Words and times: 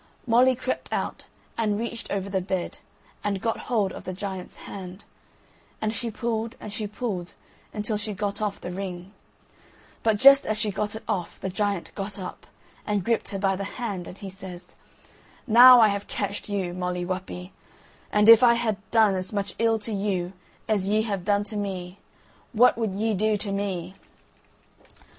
Molly 0.25 0.55
crept 0.55 0.91
out 0.91 1.27
and 1.59 1.77
reached 1.77 2.09
over 2.09 2.27
the 2.27 2.41
bed, 2.41 2.79
and 3.23 3.39
got 3.39 3.59
hold 3.69 3.91
of 3.91 4.03
the 4.03 4.13
giant's 4.13 4.57
hand, 4.65 5.03
and 5.79 5.93
she 5.93 6.09
pulled 6.09 6.55
and 6.59 6.73
she 6.73 6.87
pulled 6.87 7.35
until 7.71 7.97
she 7.97 8.15
got 8.15 8.41
off 8.41 8.59
the 8.59 8.71
ring; 8.71 9.13
but 10.01 10.17
just 10.17 10.47
as 10.47 10.57
she 10.57 10.71
got 10.71 10.95
it 10.95 11.03
off 11.07 11.39
the 11.39 11.51
giant 11.51 11.93
got 11.93 12.17
up, 12.17 12.47
and 12.83 13.03
gripped 13.03 13.29
her 13.29 13.37
by 13.37 13.55
the 13.55 13.63
hand, 13.77 14.07
and 14.07 14.17
he 14.17 14.29
says: 14.31 14.73
"Now 15.45 15.79
I 15.79 15.89
have 15.89 16.07
catcht 16.07 16.49
you, 16.49 16.73
Molly 16.73 17.05
Whuppie, 17.05 17.51
and, 18.11 18.27
if 18.27 18.41
I 18.41 18.55
had 18.55 18.77
done 18.89 19.13
as 19.13 19.31
much 19.31 19.53
ill 19.59 19.77
to 19.77 19.93
you 19.93 20.33
as 20.67 20.89
ye 20.89 21.03
have 21.03 21.23
done 21.23 21.43
to 21.43 21.55
me, 21.57 21.99
what 22.53 22.75
would 22.75 22.95
ye 22.95 23.13
do 23.13 23.37
to 23.37 23.51
me?" 23.51 23.93